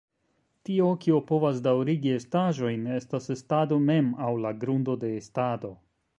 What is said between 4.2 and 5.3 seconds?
aŭ la "grundo de